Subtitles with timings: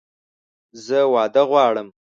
[0.85, 1.87] زه واده غواړم!